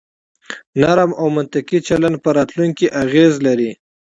نرم 0.81 1.11
او 1.19 1.25
منطقي 1.37 1.77
چلن 1.87 2.13
په 2.23 2.29
راتلونکي 2.37 2.85
اغیز 3.03 3.33
لري. 3.45 3.71